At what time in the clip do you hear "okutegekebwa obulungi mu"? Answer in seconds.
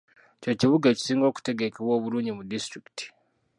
1.27-2.43